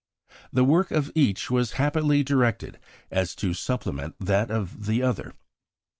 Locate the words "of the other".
4.49-5.35